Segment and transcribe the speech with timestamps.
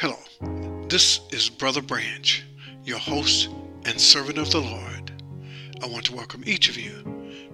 [0.00, 0.16] Hello,
[0.88, 2.42] this is Brother Branch,
[2.84, 3.50] your host
[3.84, 5.12] and servant of the Lord.
[5.82, 7.04] I want to welcome each of you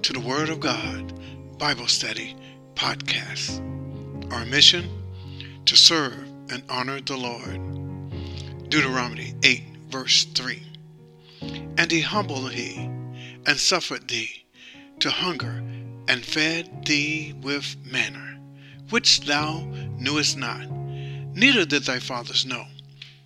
[0.03, 1.13] to the Word of God
[1.59, 2.37] Bible Study
[2.77, 3.61] Podcast.
[4.33, 4.89] Our mission
[5.65, 8.71] to serve and honor the Lord.
[8.71, 10.63] Deuteronomy 8, verse 3.
[11.79, 12.77] And he humbled thee,
[13.45, 14.45] and suffered thee
[15.01, 15.65] to hunger,
[16.07, 18.39] and fed thee with manna,
[18.91, 19.67] which thou
[19.99, 20.76] knewest not
[21.37, 22.65] neither did thy fathers know,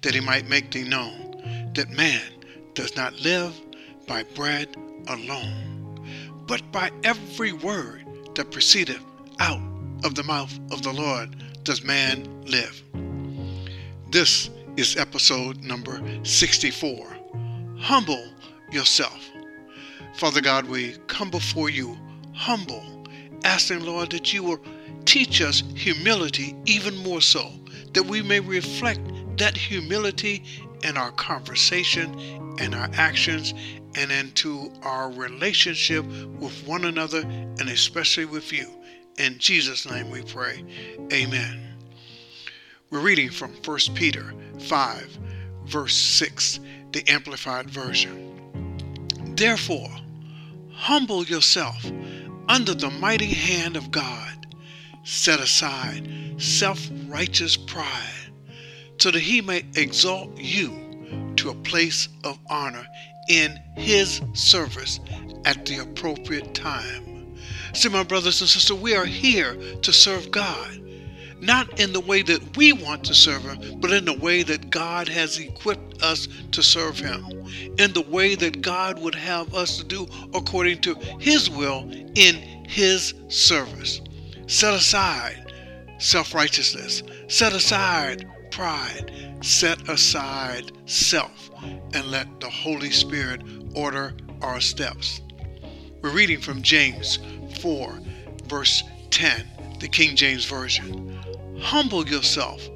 [0.02, 2.20] that he might make thee known that man
[2.74, 3.58] does not live
[4.06, 4.68] by bread
[5.06, 6.04] alone,
[6.46, 9.00] but by every word that proceedeth
[9.38, 9.62] out
[10.04, 12.82] of the mouth of the Lord does man live.
[14.10, 17.16] This is episode number 64.
[17.78, 18.32] Humble
[18.72, 19.30] yourself.
[20.16, 21.96] Father God, we come before you
[22.34, 23.06] humble,
[23.44, 24.60] asking, Lord, that you will
[25.04, 27.52] teach us humility even more so
[27.92, 29.00] that we may reflect
[29.38, 30.44] that humility
[30.82, 33.54] in our conversation and our actions
[33.94, 36.04] and into our relationship
[36.38, 38.68] with one another and especially with you.
[39.18, 40.64] In Jesus' name we pray.
[41.12, 41.70] Amen.
[42.90, 45.18] We're reading from 1 Peter 5,
[45.64, 46.60] verse 6,
[46.92, 48.26] the Amplified Version.
[49.36, 49.90] Therefore,
[50.72, 51.84] humble yourself
[52.48, 54.39] under the mighty hand of God
[55.04, 58.32] set aside self righteous pride,
[58.98, 62.86] so that he may exalt you to a place of honor
[63.28, 65.00] in his service
[65.44, 67.36] at the appropriate time.
[67.72, 70.80] See, my brothers and sisters, we are here to serve God.
[71.40, 74.68] Not in the way that we want to serve Him, but in the way that
[74.68, 77.24] God has equipped us to serve Him.
[77.78, 82.34] In the way that God would have us to do according to His will in
[82.68, 84.02] His service.
[84.50, 85.52] Set aside
[85.98, 87.04] self righteousness.
[87.28, 89.12] Set aside pride.
[89.42, 93.42] Set aside self and let the Holy Spirit
[93.76, 94.12] order
[94.42, 95.20] our steps.
[96.02, 97.20] We're reading from James
[97.60, 98.00] 4,
[98.46, 101.16] verse 10, the King James Version.
[101.60, 102.68] Humble yourself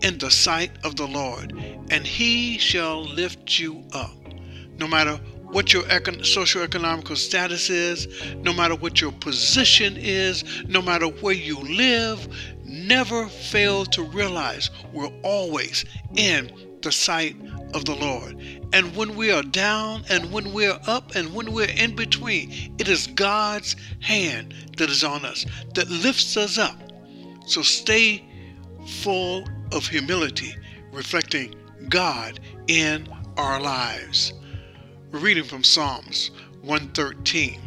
[0.00, 1.52] in the sight of the Lord,
[1.90, 4.16] and he shall lift you up.
[4.78, 5.20] No matter
[5.52, 11.34] what your econ- socioeconomical status is, no matter what your position is, no matter where
[11.34, 12.28] you live,
[12.64, 15.84] never fail to realize we're always
[16.16, 16.50] in
[16.82, 17.36] the sight
[17.74, 18.40] of the Lord.
[18.72, 22.88] And when we are down and when we're up and when we're in between, it
[22.88, 25.44] is God's hand that is on us,
[25.74, 26.76] that lifts us up.
[27.46, 28.24] So stay
[28.86, 30.54] full of humility,
[30.92, 31.54] reflecting
[31.88, 34.32] God in our lives.
[35.12, 36.30] We're reading from Psalms
[36.62, 37.60] 113,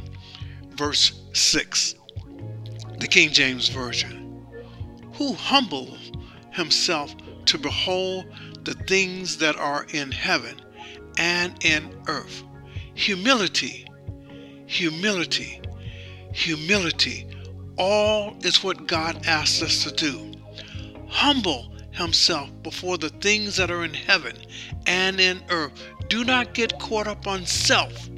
[0.69, 1.95] verse 6,
[2.99, 4.47] the King James Version.
[5.15, 5.99] Who humbled
[6.51, 7.13] himself
[7.47, 8.27] to behold
[8.63, 10.61] the things that are in heaven
[11.17, 12.43] and in earth.
[12.93, 13.87] Humility,
[14.65, 15.59] humility,
[16.31, 17.27] humility.
[17.77, 20.31] All is what God asks us to do.
[21.09, 24.35] Humble himself before the things that are in heaven
[24.85, 25.71] and in earth.
[26.09, 28.09] Do not get caught up on self,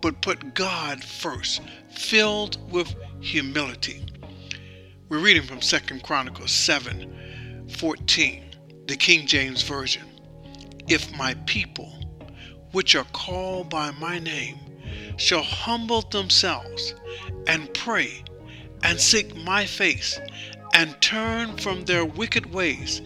[0.00, 4.04] but put God first, filled with humility.
[5.08, 8.44] We're reading from 2 Chronicles 7 14,
[8.86, 10.02] the King James Version.
[10.88, 11.92] If my people,
[12.72, 14.58] which are called by my name,
[15.16, 16.94] shall humble themselves
[17.46, 18.24] and pray
[18.82, 20.18] and seek my face
[20.72, 23.02] and turn from their wicked ways,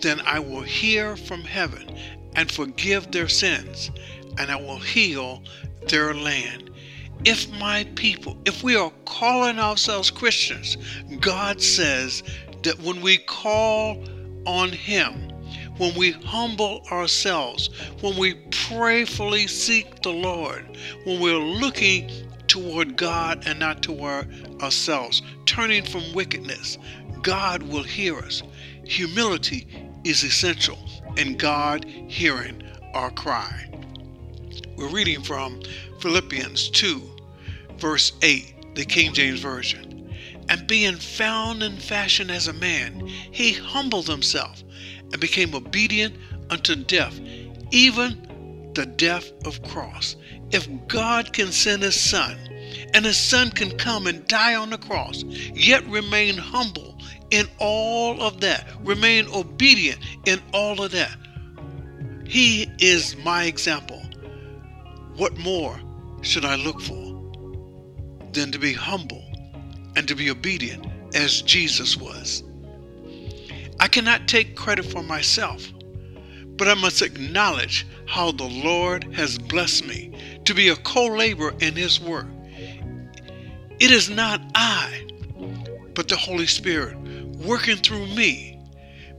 [0.00, 1.96] then I will hear from heaven
[2.34, 3.90] and forgive their sins,
[4.38, 5.42] and I will heal
[5.88, 6.70] their land.
[7.24, 10.76] If my people, if we are calling ourselves Christians,
[11.20, 12.22] God says
[12.62, 14.02] that when we call
[14.46, 15.28] on Him,
[15.78, 22.10] when we humble ourselves, when we prayerfully seek the Lord, when we're looking
[22.48, 24.28] toward God and not toward
[24.62, 26.78] ourselves, turning from wickedness,
[27.20, 28.42] God will hear us.
[28.84, 29.66] Humility
[30.02, 30.78] is essential
[31.18, 32.62] in God hearing
[32.94, 33.70] our cry.
[34.78, 35.60] We're reading from
[36.00, 37.02] Philippians 2,
[37.76, 40.10] verse 8, the King James Version.
[40.48, 44.64] And being found in fashion as a man, he humbled himself
[45.12, 46.16] and became obedient
[46.48, 47.20] unto death,
[47.70, 50.16] even the death of cross.
[50.50, 52.38] If God can send his son,
[52.94, 56.98] and his son can come and die on the cross, yet remain humble
[57.30, 61.16] in all of that, remain obedient in all of that.
[62.26, 64.02] He is my example.
[65.16, 65.80] What more
[66.22, 67.32] should I look for
[68.32, 69.24] than to be humble
[69.96, 72.44] and to be obedient as Jesus was?
[73.80, 75.66] I cannot take credit for myself,
[76.56, 81.54] but I must acknowledge how the Lord has blessed me to be a co laborer
[81.60, 82.26] in His work.
[83.82, 85.08] It is not I,
[85.94, 86.96] but the Holy Spirit
[87.44, 88.56] working through me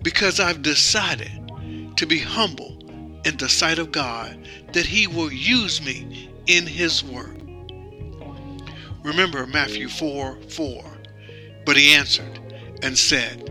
[0.01, 2.77] because I've decided to be humble
[3.25, 7.35] in the sight of God that He will use me in His work.
[9.03, 10.83] Remember Matthew 4 4.
[11.65, 12.39] But he answered
[12.81, 13.49] and said,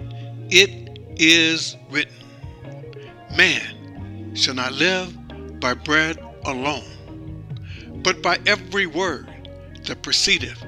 [0.48, 2.24] It is written,
[3.36, 7.44] Man shall not live by bread alone,
[8.02, 9.28] but by every word
[9.84, 10.64] that proceedeth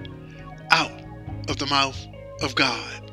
[1.49, 2.07] of the mouth
[2.43, 3.04] of God.